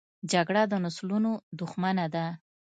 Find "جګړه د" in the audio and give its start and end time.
0.31-0.73